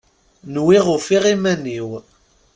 Nwiɣ 0.55 0.85
ufiɣ 0.95 1.23
iman-iw! 1.33 1.89